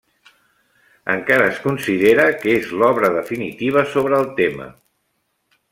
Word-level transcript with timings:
Encara 1.15 1.49
es 1.49 1.59
considera 1.65 2.25
que 2.41 2.57
és 2.61 2.73
l'obra 2.79 3.13
definitiva 3.19 3.87
sobre 3.95 4.21
el 4.23 4.31
tema. 4.41 4.71